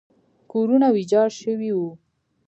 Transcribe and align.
کورونه 0.51 0.87
ویجاړ 0.95 1.29
شوي 1.41 1.71
وو. 1.77 1.89